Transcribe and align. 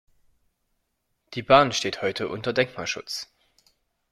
Die 1.35 1.43
Bahn 1.43 1.71
steht 1.73 2.01
heute 2.01 2.27
unter 2.27 2.53
Denkmalschutz. 2.53 3.27